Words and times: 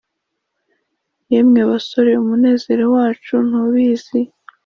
yemwe 1.31 1.61
basore! 1.69 2.11
umunezero 2.21 2.83
wacu 2.95 3.35
ntubizi 3.47 4.19